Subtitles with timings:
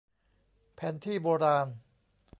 [0.75, 1.67] แผนที่โบราณ